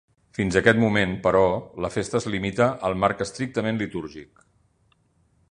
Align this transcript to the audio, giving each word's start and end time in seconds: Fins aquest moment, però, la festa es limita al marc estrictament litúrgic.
Fins 0.35 0.55
aquest 0.59 0.79
moment, 0.83 1.13
però, 1.27 1.43
la 1.85 1.91
festa 1.97 2.19
es 2.21 2.27
limita 2.37 2.71
al 2.89 2.99
marc 3.05 3.23
estrictament 3.27 3.83
litúrgic. 3.83 4.43